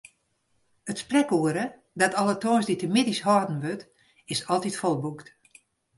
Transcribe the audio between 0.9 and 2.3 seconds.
It sprekoere, dat